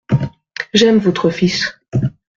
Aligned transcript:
J'aime 0.73 0.97
votre 0.97 1.29
fils. 1.29 1.79